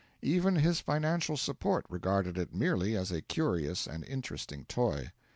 [0.23, 5.11] Even his financial supporter regarded it merely as a curious and interesting toy.